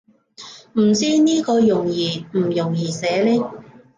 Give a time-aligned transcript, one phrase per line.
[0.79, 3.39] 唔知呢個容易唔容易寫呢